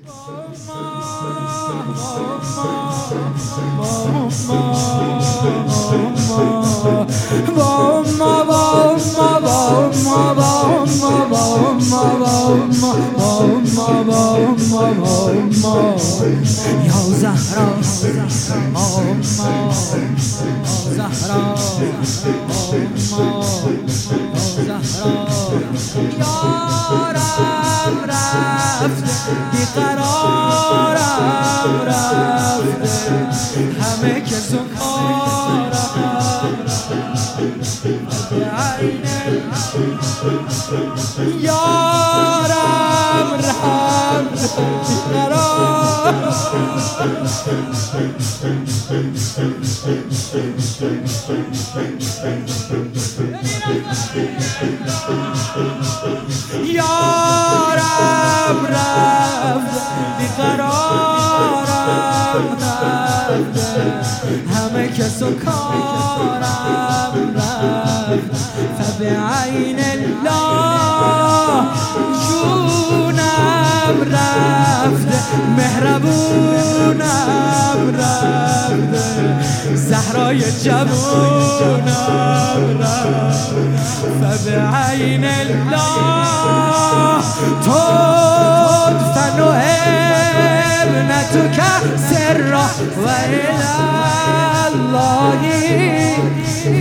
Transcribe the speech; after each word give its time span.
یا 0.00 0.12
زهرا 17.20 17.68
زهرا 20.96 21.54
یارم 26.18 27.30
رفت 28.80 29.04
بیقرارم 29.52 31.00
رفت. 31.86 32.64
همه 33.80 34.20
که 34.20 34.34
زکارم 34.34 35.70
یارم 41.40 43.28
رفت. 43.34 44.58
بیقرارم 44.88 46.34
یارم. 55.56 55.89
کس 65.20 65.26
و 65.26 65.30
کارم 65.44 67.14
رفت. 67.36 68.30
فبعین 68.78 69.80
الله 69.80 71.64
جونم 72.28 73.96
رفت. 74.12 75.10
مهربونم 75.56 77.00
رفت. 77.98 78.92
زهرای 79.74 80.40
جوونم 80.64 81.90
رفت. 82.80 83.50
فبعین 84.20 85.24
الله 85.24 87.22
تدفن 87.62 89.38
ابنتك 90.82 91.58
سرا 92.10 92.66
و 93.04 93.06
الله 94.90 95.42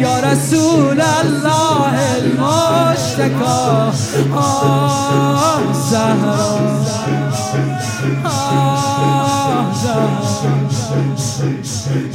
یا 0.00 0.20
رسول 0.20 1.00
الله 1.00 1.94
المشتکا 2.16 3.92
آه 4.36 5.72
زهرا 5.90 6.58
آه 8.24 9.74
زهرا 9.82 10.08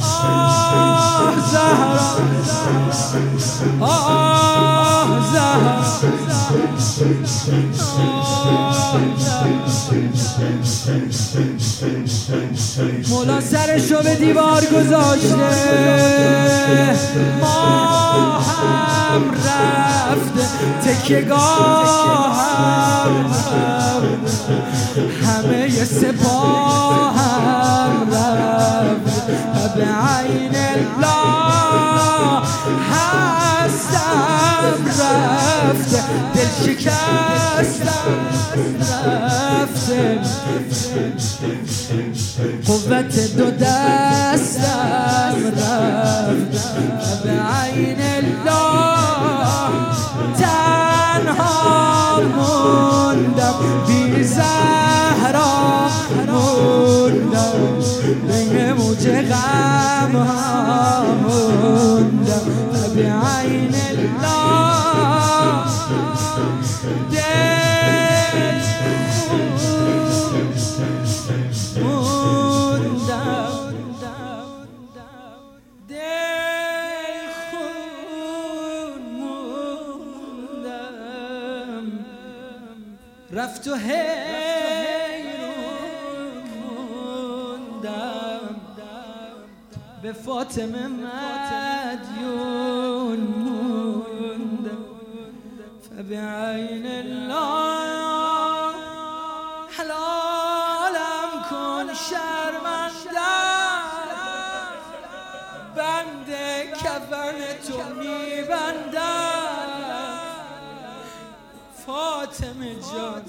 آه 0.00 1.34
زهرا 1.52 2.08
آه 3.80 5.10
زهرا 5.32 5.78
مولا 13.08 13.40
سرشو 13.40 14.02
به 14.02 14.14
دیوار 14.14 14.64
گذاشته. 14.64 15.36
ما 17.40 18.38
هم 18.38 19.22
رفت 19.30 20.34
تکیگاه 20.84 22.36
هم 22.38 23.26
همه 25.24 25.84
سپاه 25.84 27.18
هم 27.18 28.10
رفت 28.12 29.26
به 29.76 29.84
عین 29.84 30.56
الله 30.56 32.42
هستم 32.92 34.78
رفت 34.86 35.92
دل 36.34 36.50
شکستم 36.64 38.10
رفته. 38.80 40.18
قوت 42.66 43.36
دو 43.36 43.50
دستم 43.50 45.36
رفت. 45.56 46.52
به 47.24 47.30
عین 47.30 48.00
الله 48.00 49.70
تنها 50.38 52.20
موندم. 52.20 53.54
بی 53.86 54.24
زهرا 54.24 55.88
موندم. 56.26 57.58
بین 58.28 58.72
موج 58.72 59.08
غم 59.08 60.16
ها 60.16 61.04
موندم. 61.22 62.46
به 62.94 63.02
عین 63.02 63.74
الله 63.74 64.38
رفت 83.38 83.68
و 83.68 83.74
حیرون 83.74 83.98
موندم 86.60 88.40
به 90.02 90.12
فاطمه 90.12 90.86
مدیون 90.86 92.30
موندم. 93.20 94.84
فبعین 95.90 96.86
الله 96.86 98.74
حلالم 99.78 101.30
کن 101.50 101.94
شرمندم. 101.94 102.78
بند 105.76 106.30
کفن 106.72 107.38
تو 107.68 107.78
میبندم. 107.94 109.17
فاطمه 111.88 112.74
جان 112.74 113.22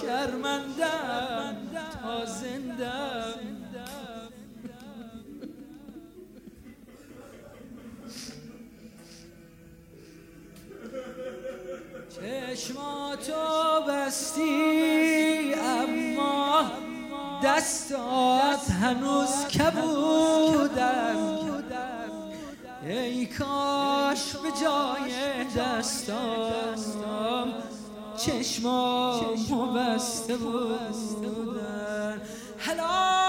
شرمندم 0.00 1.56
تا 2.02 2.24
زندم. 2.24 3.34
چشماتو 12.10 13.82
بستی 13.88 15.54
اما 15.54 16.70
دستات 17.44 18.70
هنوز 18.70 19.48
کبودن. 19.48 21.16
ای 22.82 23.26
کاش 23.26 24.36
به 24.36 24.48
جای 24.62 25.44
دستام 25.56 27.54
چشمامو 28.26 29.72
بسته 29.72 30.36
بودن. 30.36 32.20
حلال 32.58 33.25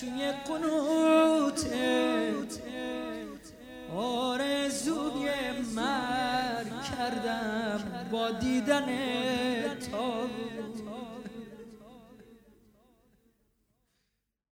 توی 0.00 0.32
قنوتت 0.48 1.72
آرزوی 3.96 5.28
مرگ 5.74 6.82
کردم 6.82 8.08
با 8.12 8.30
دیدن 8.30 8.86
تا 9.92 10.28